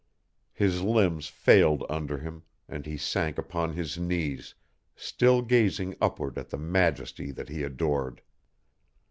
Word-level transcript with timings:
His 0.55 0.81
limbs 0.81 1.27
failed 1.27 1.83
under 1.87 2.17
him, 2.17 2.41
and 2.67 2.87
he 2.87 2.97
sank 2.97 3.37
upon 3.37 3.73
his 3.73 3.99
knees, 3.99 4.55
still 4.95 5.43
gazing 5.43 5.95
upward 6.01 6.39
at 6.39 6.49
the 6.49 6.57
majesty 6.57 7.29
that 7.29 7.49
he 7.49 7.61
adored. 7.61 8.23